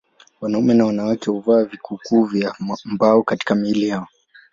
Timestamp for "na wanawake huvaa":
0.73-1.63